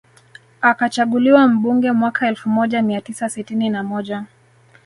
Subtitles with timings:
[0.61, 4.25] Akachaguliwa mbunge mwaka elfu moja mia tisa sitini na moja